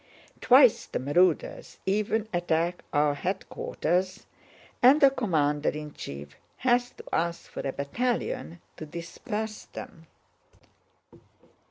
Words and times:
Twice 0.41 0.87
the 0.87 0.97
marauders 0.97 1.77
even 1.85 2.27
attack 2.33 2.83
our 2.91 3.13
headquarters, 3.13 4.25
and 4.81 4.99
the 4.99 5.11
commander 5.11 5.69
in 5.69 5.93
chief 5.93 6.35
has 6.57 6.89
to 6.93 7.03
ask 7.13 7.47
for 7.51 7.59
a 7.67 7.71
battalion 7.71 8.59
to 8.77 8.87
disperse 8.87 9.65
them. 9.65 10.07